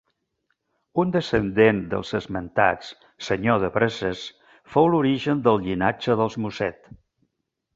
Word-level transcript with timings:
Un 1.01 1.11
descendent 1.15 1.81
dels 1.91 2.13
esmentats, 2.19 2.89
senyor 3.27 3.59
de 3.65 3.71
Breses, 3.77 4.25
fou 4.77 4.91
l'origen 4.95 5.45
del 5.49 5.63
llinatge 5.67 6.17
dels 6.23 6.43
Mosset. 6.47 6.91